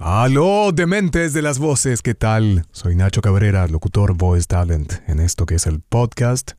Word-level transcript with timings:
Aló, 0.00 0.70
dementes 0.70 1.32
de 1.32 1.42
las 1.42 1.58
voces, 1.58 2.02
¿qué 2.02 2.14
tal? 2.14 2.64
Soy 2.70 2.94
Nacho 2.94 3.20
Cabrera, 3.20 3.66
locutor 3.66 4.14
Voice 4.14 4.46
Talent, 4.46 4.92
en 5.08 5.18
esto 5.18 5.44
que 5.44 5.56
es 5.56 5.66
el 5.66 5.80
podcast 5.80 6.52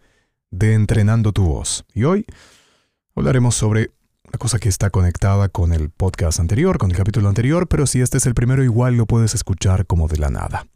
de 0.51 0.73
Entrenando 0.73 1.31
tu 1.31 1.45
Voz. 1.45 1.85
Y 1.93 2.03
hoy 2.03 2.25
hablaremos 3.15 3.55
sobre 3.55 3.91
una 4.25 4.37
cosa 4.37 4.59
que 4.59 4.67
está 4.67 4.89
conectada 4.89 5.47
con 5.47 5.71
el 5.71 5.89
podcast 5.89 6.41
anterior, 6.41 6.77
con 6.77 6.91
el 6.91 6.97
capítulo 6.97 7.29
anterior, 7.29 7.69
pero 7.69 7.87
si 7.87 8.01
este 8.01 8.17
es 8.17 8.25
el 8.25 8.33
primero 8.33 8.61
igual 8.61 8.95
lo 8.95 9.05
puedes 9.05 9.33
escuchar 9.33 9.85
como 9.85 10.09
de 10.09 10.17
la 10.17 10.29
nada. 10.29 10.67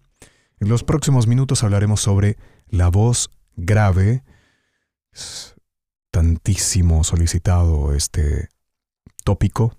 En 0.62 0.70
los 0.70 0.86
próximos 0.86 1.28
minutos 1.28 1.66
hablaremos 1.66 2.00
sobre 2.00 2.38
la 2.70 2.88
voz 2.88 3.30
grave. 3.58 4.24
Es 5.12 5.56
tantísimo 6.12 7.04
solicitado 7.04 7.94
este 7.94 8.48
tópico 9.26 9.76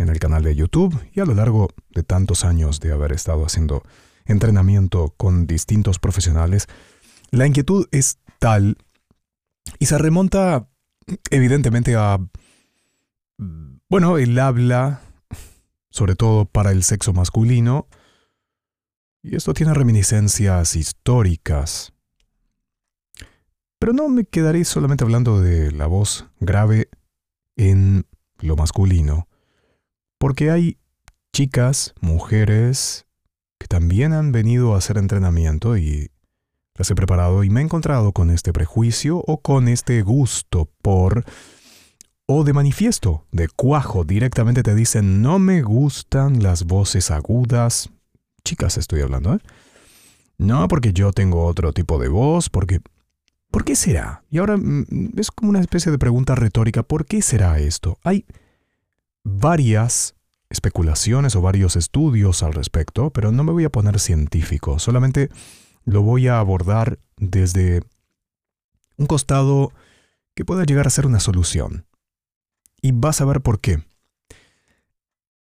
en 0.00 0.08
el 0.08 0.18
canal 0.18 0.42
de 0.42 0.54
YouTube 0.54 0.98
y 1.12 1.20
a 1.20 1.24
lo 1.24 1.34
largo 1.34 1.68
de 1.90 2.02
tantos 2.02 2.44
años 2.44 2.80
de 2.80 2.92
haber 2.92 3.12
estado 3.12 3.44
haciendo 3.44 3.82
entrenamiento 4.24 5.14
con 5.16 5.46
distintos 5.46 5.98
profesionales, 5.98 6.66
la 7.30 7.46
inquietud 7.46 7.86
es 7.92 8.18
tal 8.38 8.78
y 9.78 9.86
se 9.86 9.98
remonta 9.98 10.68
evidentemente 11.30 11.96
a, 11.96 12.18
bueno, 13.88 14.18
el 14.18 14.38
habla, 14.38 15.02
sobre 15.90 16.16
todo 16.16 16.44
para 16.46 16.72
el 16.72 16.82
sexo 16.82 17.12
masculino, 17.12 17.88
y 19.22 19.36
esto 19.36 19.52
tiene 19.52 19.74
reminiscencias 19.74 20.76
históricas. 20.76 21.92
Pero 23.78 23.92
no 23.92 24.08
me 24.08 24.24
quedaré 24.24 24.64
solamente 24.64 25.04
hablando 25.04 25.40
de 25.40 25.72
la 25.72 25.86
voz 25.86 26.26
grave 26.38 26.88
en 27.56 28.06
lo 28.38 28.56
masculino. 28.56 29.26
Porque 30.20 30.50
hay 30.50 30.76
chicas, 31.32 31.94
mujeres, 32.02 33.06
que 33.58 33.66
también 33.66 34.12
han 34.12 34.32
venido 34.32 34.74
a 34.74 34.76
hacer 34.76 34.98
entrenamiento 34.98 35.78
y 35.78 36.10
las 36.74 36.90
he 36.90 36.94
preparado 36.94 37.42
y 37.42 37.48
me 37.48 37.60
he 37.60 37.64
encontrado 37.64 38.12
con 38.12 38.28
este 38.28 38.52
prejuicio 38.52 39.16
o 39.26 39.40
con 39.40 39.66
este 39.66 40.02
gusto 40.02 40.68
por... 40.82 41.24
o 42.26 42.44
de 42.44 42.52
manifiesto, 42.52 43.24
de 43.32 43.48
cuajo, 43.48 44.04
directamente 44.04 44.62
te 44.62 44.74
dicen 44.74 45.22
no 45.22 45.38
me 45.38 45.62
gustan 45.62 46.42
las 46.42 46.64
voces 46.64 47.10
agudas. 47.10 47.88
Chicas 48.44 48.76
estoy 48.76 49.00
hablando, 49.00 49.32
¿eh? 49.32 49.38
No, 50.36 50.68
porque 50.68 50.92
yo 50.92 51.12
tengo 51.12 51.46
otro 51.46 51.72
tipo 51.72 51.98
de 51.98 52.08
voz, 52.08 52.50
porque... 52.50 52.80
¿Por 53.50 53.64
qué 53.64 53.74
será? 53.74 54.22
Y 54.30 54.36
ahora 54.36 54.58
mm, 54.58 55.14
es 55.16 55.30
como 55.30 55.48
una 55.48 55.60
especie 55.60 55.90
de 55.90 55.98
pregunta 55.98 56.34
retórica, 56.34 56.82
¿por 56.82 57.06
qué 57.06 57.22
será 57.22 57.58
esto? 57.58 57.96
Hay 58.04 58.26
varias 59.24 60.14
especulaciones 60.50 61.36
o 61.36 61.40
varios 61.40 61.76
estudios 61.76 62.42
al 62.42 62.52
respecto, 62.52 63.10
pero 63.10 63.32
no 63.32 63.44
me 63.44 63.52
voy 63.52 63.64
a 63.64 63.70
poner 63.70 64.00
científico, 64.00 64.78
solamente 64.78 65.30
lo 65.84 66.02
voy 66.02 66.28
a 66.28 66.38
abordar 66.38 66.98
desde 67.16 67.82
un 68.96 69.06
costado 69.06 69.72
que 70.34 70.44
pueda 70.44 70.64
llegar 70.64 70.86
a 70.86 70.90
ser 70.90 71.06
una 71.06 71.20
solución. 71.20 71.86
Y 72.82 72.92
vas 72.92 73.20
a 73.20 73.24
ver 73.24 73.40
por 73.40 73.60
qué. 73.60 73.82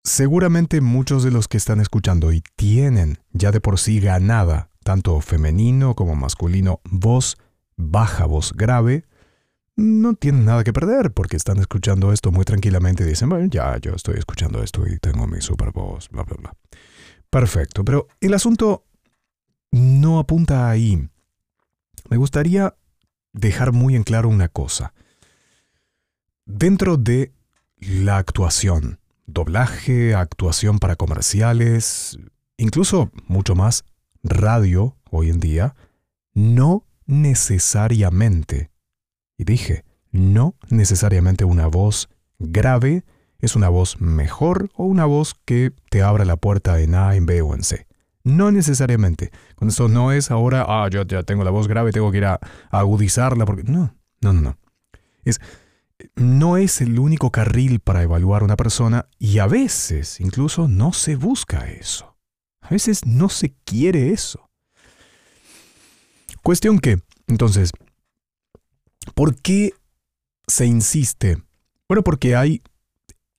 Seguramente 0.04 0.82
muchos 0.82 1.24
de 1.24 1.32
los 1.32 1.48
que 1.48 1.58
están 1.58 1.80
escuchando 1.80 2.32
y 2.32 2.44
tienen 2.56 3.20
ya 3.32 3.52
de 3.52 3.62
por 3.62 3.80
sí 3.80 4.00
ganada, 4.00 4.70
tanto 4.84 5.22
femenino 5.22 5.96
como 5.96 6.16
masculino, 6.16 6.82
voz 6.86 7.38
baja, 7.78 8.26
voz 8.26 8.54
grave, 8.54 9.06
no 9.76 10.14
tienen 10.14 10.46
nada 10.46 10.64
que 10.64 10.74
perder 10.74 11.12
porque 11.12 11.38
están 11.38 11.60
escuchando 11.60 12.12
esto 12.12 12.32
muy 12.32 12.46
tranquilamente 12.46 13.04
y 13.04 13.08
dicen, 13.08 13.30
bueno, 13.30 13.48
ya 13.50 13.78
yo 13.78 13.94
estoy 13.94 14.18
escuchando 14.18 14.62
esto 14.64 14.88
y 14.88 14.98
tengo 15.00 15.28
mi 15.28 15.42
super 15.42 15.72
voz, 15.72 16.10
bla, 16.10 16.24
bla, 16.24 16.38
bla. 16.38 16.54
Perfecto, 17.30 17.86
pero 17.86 18.08
el 18.20 18.34
asunto 18.34 18.86
no 19.72 20.20
apunta 20.20 20.70
ahí. 20.70 21.10
Me 22.10 22.18
gustaría 22.18 22.76
dejar 23.34 23.72
muy 23.72 23.96
en 23.96 24.04
claro 24.04 24.28
una 24.30 24.50
cosa. 24.50 24.94
Dentro 26.46 26.98
de 26.98 27.32
la 27.78 28.18
actuación, 28.18 29.00
doblaje, 29.26 30.14
actuación 30.14 30.80
para 30.80 30.96
comerciales, 30.96 32.18
incluso 32.58 33.12
mucho 33.28 33.56
más 33.56 33.86
radio 34.24 34.98
hoy 35.10 35.30
en 35.30 35.40
día, 35.40 35.76
no 36.34 36.86
necesariamente 37.06 38.71
y 39.42 39.44
dije, 39.44 39.84
no 40.12 40.54
necesariamente 40.70 41.46
una 41.46 41.66
voz 41.66 42.10
grave 42.38 43.04
es 43.40 43.56
una 43.56 43.70
voz 43.70 44.00
mejor 44.00 44.70
o 44.76 44.84
una 44.84 45.06
voz 45.06 45.34
que 45.46 45.74
te 45.90 46.04
abra 46.04 46.26
la 46.26 46.36
puerta 46.36 46.80
en 46.80 46.94
A, 46.94 47.16
en 47.16 47.26
B 47.26 47.42
o 47.42 47.56
en 47.56 47.64
C. 47.64 47.88
No 48.24 48.52
necesariamente. 48.52 49.32
Con 49.56 49.70
esto 49.70 49.88
no 49.88 50.12
es 50.12 50.30
ahora, 50.30 50.64
ah, 50.68 50.88
yo 50.92 51.02
ya 51.08 51.24
tengo 51.24 51.44
la 51.44 51.50
voz 51.50 51.68
grave, 51.68 51.92
tengo 51.92 52.12
que 52.12 52.20
ir 52.20 52.26
a, 52.26 52.40
agudizarla, 52.70 53.48
porque 53.48 53.64
no, 53.64 53.96
no, 54.22 54.32
no, 54.32 54.42
no. 54.42 54.58
Es, 55.24 55.42
no 56.14 56.58
es 56.58 56.80
el 56.82 57.00
único 57.00 57.32
carril 57.32 57.80
para 57.80 58.04
evaluar 58.04 58.44
a 58.44 58.46
una 58.46 58.58
persona 58.58 59.08
y 59.18 59.40
a 59.40 59.48
veces 59.48 60.20
incluso 60.20 60.68
no 60.68 60.94
se 60.94 61.16
busca 61.16 61.68
eso. 61.68 62.16
A 62.60 62.70
veces 62.70 63.08
no 63.08 63.28
se 63.28 63.56
quiere 63.66 64.12
eso. 64.12 64.52
Cuestión 66.44 66.78
que, 66.78 67.02
entonces, 67.26 67.72
¿Por 69.16 69.36
qué 69.42 69.74
se 70.48 70.66
insiste? 70.66 71.38
Bueno, 71.88 72.04
porque 72.04 72.36
hay 72.36 72.62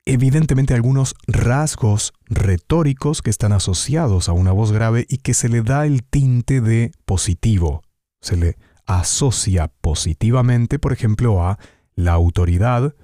evidentemente 0.05 0.73
algunos 0.73 1.15
rasgos 1.27 2.13
retóricos 2.25 3.21
que 3.21 3.29
están 3.29 3.53
asociados 3.53 4.27
a 4.27 4.33
una 4.33 4.51
voz 4.51 4.71
grave 4.71 5.05
y 5.07 5.17
que 5.17 5.33
se 5.33 5.49
le 5.49 5.61
da 5.61 5.85
el 5.85 6.03
tinte 6.03 6.61
de 6.61 6.91
positivo. 7.05 7.83
Se 8.21 8.35
le 8.35 8.57
asocia 8.85 9.69
positivamente, 9.81 10.79
por 10.79 10.91
ejemplo, 10.93 11.43
a 11.43 11.57
la 11.95 12.13
autoridad. 12.13 12.95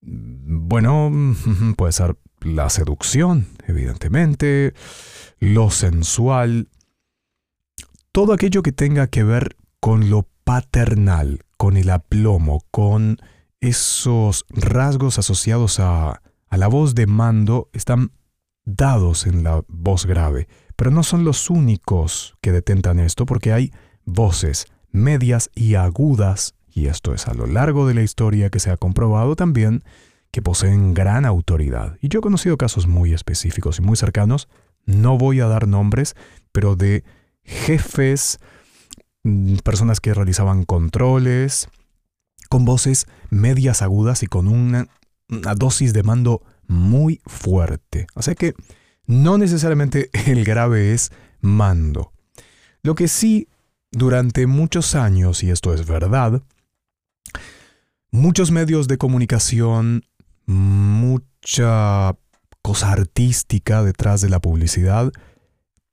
Bueno, 0.00 1.10
puede 1.76 1.92
ser 1.92 2.16
la 2.40 2.70
seducción, 2.70 3.46
evidentemente, 3.66 4.74
lo 5.38 5.70
sensual, 5.70 6.68
todo 8.10 8.32
aquello 8.32 8.62
que 8.62 8.72
tenga 8.72 9.06
que 9.06 9.22
ver 9.22 9.56
con 9.80 10.10
lo 10.10 10.28
paternal, 10.44 11.40
con 11.56 11.76
el 11.76 11.90
aplomo, 11.90 12.64
con 12.70 13.18
esos 13.60 14.44
rasgos 14.48 15.18
asociados 15.18 15.78
a, 15.80 16.22
a 16.48 16.56
la 16.56 16.68
voz 16.68 16.94
de 16.94 17.06
mando, 17.06 17.68
están 17.72 18.12
dados 18.64 19.26
en 19.26 19.44
la 19.44 19.62
voz 19.68 20.06
grave, 20.06 20.48
pero 20.76 20.90
no 20.90 21.02
son 21.02 21.24
los 21.24 21.50
únicos 21.50 22.36
que 22.40 22.52
detentan 22.52 22.98
esto, 22.98 23.26
porque 23.26 23.52
hay 23.52 23.72
voces 24.04 24.66
medias 24.90 25.50
y 25.54 25.74
agudas, 25.74 26.54
y 26.70 26.86
esto 26.86 27.14
es 27.14 27.26
a 27.28 27.34
lo 27.34 27.46
largo 27.46 27.86
de 27.86 27.94
la 27.94 28.02
historia 28.02 28.50
que 28.50 28.60
se 28.60 28.70
ha 28.70 28.76
comprobado 28.76 29.36
también, 29.36 29.82
que 30.30 30.42
poseen 30.42 30.94
gran 30.94 31.26
autoridad. 31.26 31.98
Y 32.00 32.08
yo 32.08 32.18
he 32.18 32.22
conocido 32.22 32.56
casos 32.56 32.86
muy 32.86 33.12
específicos 33.12 33.78
y 33.78 33.82
muy 33.82 33.96
cercanos, 33.96 34.48
no 34.84 35.18
voy 35.18 35.40
a 35.40 35.46
dar 35.46 35.68
nombres, 35.68 36.16
pero 36.52 36.74
de 36.76 37.04
jefes, 37.44 38.38
personas 39.62 40.00
que 40.00 40.14
realizaban 40.14 40.64
controles 40.64 41.68
con 42.48 42.64
voces 42.64 43.06
medias 43.30 43.82
agudas 43.82 44.22
y 44.22 44.26
con 44.26 44.48
una, 44.48 44.88
dosis 45.28 45.92
de 45.92 46.02
mando 46.02 46.42
muy 46.66 47.20
fuerte. 47.24 48.06
O 48.14 48.22
sea 48.22 48.34
que 48.34 48.54
no 49.06 49.38
necesariamente 49.38 50.10
el 50.26 50.44
grave 50.44 50.92
es 50.92 51.12
mando. 51.40 52.12
Lo 52.82 52.94
que 52.94 53.08
sí, 53.08 53.48
durante 53.90 54.46
muchos 54.46 54.94
años, 54.94 55.42
y 55.42 55.50
esto 55.50 55.72
es 55.72 55.86
verdad, 55.86 56.42
muchos 58.10 58.50
medios 58.50 58.88
de 58.88 58.98
comunicación, 58.98 60.04
mucha 60.46 62.16
cosa 62.60 62.92
artística 62.92 63.82
detrás 63.82 64.20
de 64.20 64.28
la 64.28 64.40
publicidad, 64.40 65.12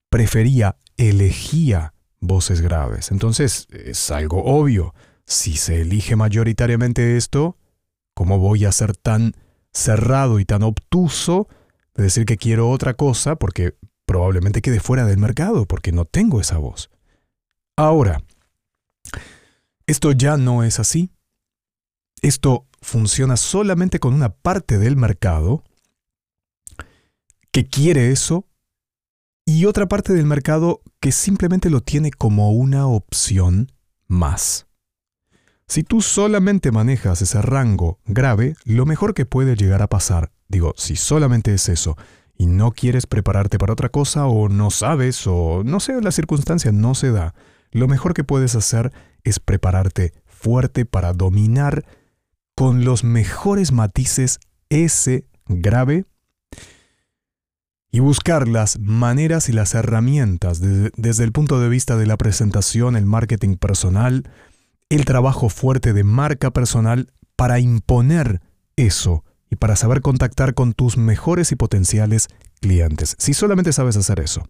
prefería, 0.09 0.77
elegía 0.97 1.93
voces 2.19 2.62
graves. 2.62 3.12
Entonces, 3.12 3.68
es 3.71 4.12
algo 4.12 4.44
obvio. 4.44 4.94
Si 5.25 5.56
se 5.56 5.81
elige 5.81 6.16
mayoritariamente 6.16 7.18
esto, 7.18 7.57
¿cómo 8.13 8.39
voy 8.39 8.66
a 8.66 8.71
ser 8.71 8.95
tan 8.98 9.33
cerrado 9.71 10.39
y 10.39 10.45
tan 10.45 10.63
obtuso 10.63 11.48
de 11.94 12.04
decir 12.04 12.25
que 12.25 12.38
quiero 12.38 12.69
otra 12.69 12.95
cosa 12.95 13.36
porque 13.36 13.75
probablemente 14.06 14.62
quede 14.62 14.80
fuera 14.80 15.06
del 15.06 15.18
mercado 15.18 15.66
porque 15.66 15.92
no 15.92 16.06
tengo 16.06 16.42
esa 16.42 16.57
voz? 16.57 16.89
Ahora, 17.77 18.24
esto 19.86 20.12
ya 20.12 20.38
no 20.38 20.63
es 20.63 20.80
así. 20.80 21.12
Esto 22.21 22.68
funciona 22.81 23.38
solamente 23.38 24.00
con 24.00 24.13
una 24.13 24.30
parte 24.30 24.77
del 24.77 24.95
mercado 24.95 25.63
que 27.51 27.68
quiere 27.68 28.12
eso 28.12 28.48
y 29.49 29.65
otra 29.65 29.87
parte 29.87 30.13
del 30.13 30.27
mercado 30.27 30.83
que 30.99 31.11
simplemente 31.11 31.71
lo 31.71 31.81
tiene 31.81 32.11
como 32.11 32.51
una 32.51 32.85
opción 32.85 33.71
más. 34.07 34.67
Si 35.67 35.81
tú 35.81 36.03
solamente 36.03 36.71
manejas 36.71 37.23
ese 37.23 37.41
rango 37.41 37.97
grave, 38.05 38.55
lo 38.63 38.85
mejor 38.85 39.15
que 39.15 39.25
puede 39.25 39.55
llegar 39.55 39.81
a 39.81 39.89
pasar, 39.89 40.31
digo, 40.49 40.75
si 40.77 40.95
solamente 40.95 41.51
es 41.51 41.67
eso, 41.67 41.97
y 42.37 42.45
no 42.45 42.73
quieres 42.73 43.07
prepararte 43.07 43.57
para 43.57 43.73
otra 43.73 43.89
cosa 43.89 44.27
o 44.27 44.49
no 44.49 44.69
sabes 44.69 45.25
o 45.25 45.63
no 45.65 45.79
sé, 45.79 45.99
la 45.99 46.11
circunstancia 46.11 46.71
no 46.71 46.93
se 46.93 47.11
da, 47.11 47.33
lo 47.71 47.87
mejor 47.87 48.13
que 48.13 48.23
puedes 48.23 48.53
hacer 48.53 48.93
es 49.23 49.39
prepararte 49.39 50.13
fuerte 50.27 50.85
para 50.85 51.11
dominar 51.13 51.85
con 52.55 52.85
los 52.85 53.03
mejores 53.03 53.71
matices 53.71 54.39
ese 54.69 55.25
grave 55.47 56.05
y 57.91 58.00
buscar 58.00 58.47
las 58.47 58.80
maneras 58.80 59.50
y 59.50 59.51
las 59.51 59.74
herramientas 59.74 60.62
desde 60.62 61.24
el 61.24 61.31
punto 61.31 61.59
de 61.59 61.69
vista 61.69 61.97
de 61.97 62.06
la 62.06 62.18
presentación, 62.18 62.95
el 62.95 63.06
marketing 63.06 63.56
personal, 63.56 64.30
el 64.89 65.06
trabajo 65.06 65.50
fuerte 65.50 65.94
de 65.94 66.03
marca 66.03 66.51
personal 66.51 67.12
para 67.36 67.59
imponer 67.59 68.41
eso 68.75 69.24
y 69.50 69.56
para 69.56 69.75
saber 69.75 70.01
contactar 70.01 70.53
con 70.53 70.74
tus 70.74 70.97
mejores 70.97 71.51
y 71.51 71.56
potenciales 71.56 72.27
clientes, 72.62 73.15
si 73.18 73.33
solamente 73.33 73.74
sabes 73.74 73.97
hacer 73.97 74.19
eso. 74.19 74.47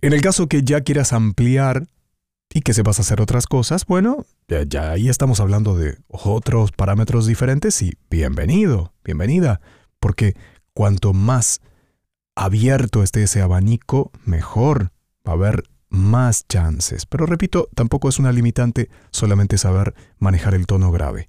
En 0.00 0.12
el 0.12 0.20
caso 0.20 0.48
que 0.48 0.62
ya 0.62 0.82
quieras 0.82 1.12
ampliar 1.12 1.86
y 2.52 2.60
que 2.60 2.74
sepas 2.74 3.00
hacer 3.00 3.20
otras 3.20 3.46
cosas, 3.46 3.86
bueno, 3.86 4.26
ya, 4.68 4.90
ahí 4.90 5.08
estamos 5.08 5.40
hablando 5.40 5.76
de 5.76 5.96
otros 6.08 6.70
parámetros 6.72 7.26
diferentes 7.26 7.80
y 7.82 7.94
bienvenido, 8.10 8.92
bienvenida, 9.04 9.60
porque 9.98 10.34
cuanto 10.74 11.12
más 11.12 11.60
abierto 12.34 13.02
esté 13.02 13.24
ese 13.24 13.42
abanico, 13.42 14.10
mejor 14.24 14.92
va 15.26 15.32
a 15.32 15.36
haber 15.36 15.64
más 15.88 16.46
chances. 16.48 17.06
Pero 17.06 17.26
repito, 17.26 17.68
tampoco 17.74 18.08
es 18.08 18.18
una 18.18 18.32
limitante 18.32 18.88
solamente 19.10 19.58
saber 19.58 19.94
manejar 20.18 20.54
el 20.54 20.66
tono 20.66 20.90
grave. 20.90 21.28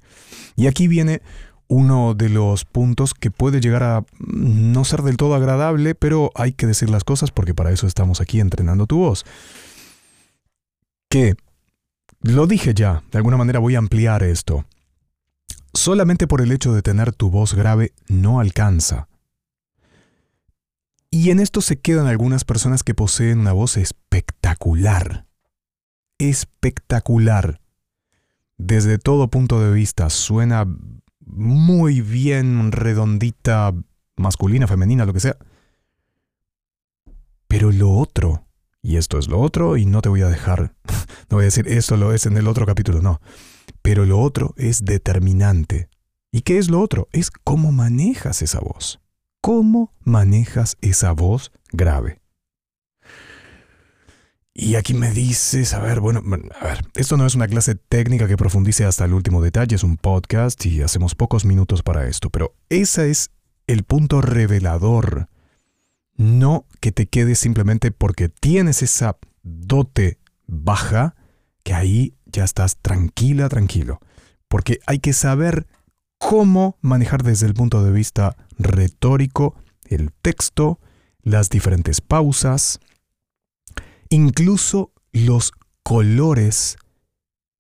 Y 0.56 0.68
aquí 0.68 0.88
viene 0.88 1.22
uno 1.68 2.14
de 2.14 2.30
los 2.30 2.66
puntos 2.66 3.14
que 3.14 3.32
puede 3.32 3.60
llegar 3.60 3.84
a 3.84 4.06
no 4.20 4.86
ser 4.86 5.02
del 5.02 5.18
todo 5.18 5.36
agradable, 5.36 5.96
pero 5.96 6.32
hay 6.36 6.54
que 6.54 6.68
decir 6.68 6.90
las 6.90 7.04
cosas 7.04 7.32
porque 7.32 7.54
para 7.54 7.72
eso 7.72 7.88
estamos 7.88 8.22
aquí 8.22 8.40
entrenando 8.40 8.88
tu 8.88 8.98
voz. 8.98 9.26
Que, 11.10 11.36
lo 12.22 12.48
dije 12.48 12.74
ya, 12.74 13.04
de 13.12 13.18
alguna 13.18 13.38
manera 13.38 13.60
voy 13.60 13.76
a 13.76 13.80
ampliar 13.80 14.24
esto. 14.24 14.66
Solamente 15.74 16.28
por 16.28 16.42
el 16.42 16.52
hecho 16.52 16.74
de 16.74 16.82
tener 16.82 17.12
tu 17.12 17.30
voz 17.30 17.54
grave 17.54 17.94
no 18.08 18.40
alcanza. 18.40 19.08
Y 21.13 21.30
en 21.30 21.39
esto 21.39 21.62
se 21.62 21.80
quedan 21.80 22.07
algunas 22.07 22.44
personas 22.44 22.81
que 22.81 22.95
poseen 22.95 23.42
una 23.42 23.54
voz 23.54 23.77
espectacular. 23.77 25.27
Espectacular. 26.18 27.62
Desde 28.57 28.98
todo 28.98 29.27
punto 29.27 29.62
de 29.62 29.71
vista 29.71 30.10
suena 30.10 30.65
muy 31.19 32.01
bien 32.01 32.71
redondita, 32.71 33.75
masculina, 34.18 34.65
femenina, 34.65 35.06
lo 35.06 35.13
que 35.13 35.19
sea. 35.19 35.38
Pero 37.48 37.71
lo 37.71 37.92
otro, 37.92 38.48
y 38.81 38.98
esto 38.98 39.19
es 39.19 39.27
lo 39.27 39.39
otro, 39.39 39.77
y 39.77 39.86
no 39.86 40.01
te 40.01 40.10
voy 40.10 40.24
a 40.24 40.30
dejar, 40.30 40.74
no 41.30 41.38
voy 41.38 41.44
a 41.44 41.45
decir 41.45 41.68
esto 41.68 41.95
lo 41.95 42.12
es 42.12 42.25
en 42.25 42.38
el 42.38 42.48
otro 42.48 42.65
capítulo, 42.65 43.04
no. 43.04 43.21
Pero 43.83 44.07
lo 44.07 44.19
otro 44.19 44.56
es 44.57 44.83
determinante. 44.83 45.89
¿Y 46.31 46.42
qué 46.42 46.57
es 46.57 46.71
lo 46.71 46.81
otro? 46.81 47.07
Es 47.12 47.30
cómo 47.30 47.71
manejas 47.71 48.42
esa 48.42 48.62
voz. 48.62 49.03
¿Cómo 49.45 49.92
manejas 50.00 50.78
esa 50.80 51.12
voz 51.12 51.51
grave? 51.74 52.22
Y 54.54 54.75
aquí 54.75 54.94
me 54.94 55.12
dices, 55.12 55.74
a 55.74 55.80
ver, 55.80 56.00
bueno, 56.00 56.22
a 56.62 56.66
ver, 56.66 56.86
esto 56.95 57.18
no 57.18 57.25
es 57.25 57.36
una 57.36 57.50
clase 57.50 57.75
técnica 57.75 58.25
que 58.25 58.38
profundice 58.38 58.86
hasta 58.86 59.04
el 59.04 59.12
último 59.12 59.42
detalle, 59.42 59.75
es 59.75 59.84
un 59.84 59.98
podcast 59.98 60.66
y 60.66 60.81
hacemos 60.81 61.13
pocos 61.13 61.44
minutos 61.44 61.84
para 61.84 62.07
esto, 62.07 62.30
pero 62.30 62.56
ese 62.69 63.10
es 63.10 63.31
el 63.68 63.84
punto 63.84 64.22
revelador. 64.22 65.28
No 66.16 66.66
que 66.80 66.94
te 66.94 67.07
quedes 67.07 67.38
simplemente 67.38 67.92
porque 67.92 68.30
tienes 68.30 68.81
esa 68.81 69.18
dote 69.42 70.19
baja, 70.48 71.16
que 71.63 71.74
ahí 71.74 72.16
ya 72.28 72.46
estás 72.46 72.78
tranquila, 72.78 73.50
tranquilo. 73.50 74.00
Porque 74.48 74.80
hay 74.86 75.00
que 75.00 75.12
saber 75.12 75.68
cómo 76.30 76.78
manejar 76.81 77.22
desde 77.22 77.48
el 77.48 77.54
punto 77.54 77.84
de 77.84 77.92
vista 77.92 78.38
retórico 78.58 79.56
el 79.86 80.12
texto, 80.22 80.80
las 81.22 81.50
diferentes 81.50 82.00
pausas, 82.02 82.80
incluso 84.10 84.92
los 85.12 85.52
colores 85.84 86.78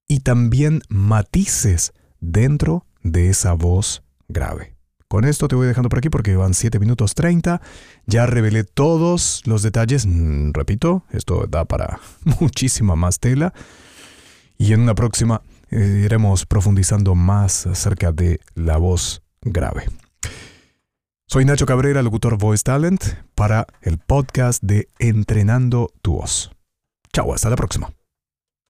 y 0.07 0.21
también 0.21 0.81
matices 0.87 1.93
dentro 2.19 2.85
de 3.01 3.29
esa 3.29 3.53
voz 3.53 4.03
grave. 4.29 4.75
Con 5.09 5.25
esto 5.25 5.47
te 5.47 5.55
voy 5.55 5.67
dejando 5.67 5.89
por 5.89 5.99
aquí 5.99 6.09
porque 6.09 6.35
van 6.35 6.53
7 6.53 6.79
minutos 6.79 7.13
30. 7.13 7.61
Ya 8.07 8.25
revelé 8.25 8.63
todos 8.63 9.43
los 9.45 9.61
detalles. 9.61 10.07
Mm, 10.07 10.51
repito, 10.53 11.03
esto 11.11 11.45
da 11.47 11.65
para 11.65 11.99
muchísima 12.39 12.95
más 12.95 13.19
tela. 13.19 13.53
Y 14.57 14.73
en 14.73 14.79
una 14.79 14.95
próxima 14.95 15.41
iremos 15.73 16.45
profundizando 16.45 17.15
más 17.15 17.65
acerca 17.67 18.11
de 18.11 18.39
la 18.55 18.77
voz 18.77 19.21
grave. 19.41 19.85
Soy 21.27 21.45
Nacho 21.45 21.65
Cabrera, 21.65 22.01
locutor 22.03 22.37
Voice 22.37 22.63
Talent, 22.63 23.03
para 23.33 23.65
el 23.81 23.97
podcast 23.97 24.61
de 24.61 24.87
Entrenando 24.99 25.89
tu 26.01 26.13
voz. 26.13 26.51
Chao, 27.11 27.33
hasta 27.33 27.49
la 27.49 27.55
próxima. 27.55 27.91